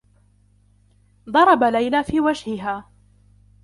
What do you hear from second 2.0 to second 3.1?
في وجهها.